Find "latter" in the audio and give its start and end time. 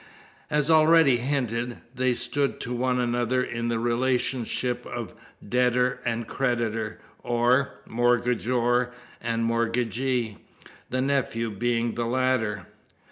12.07-12.65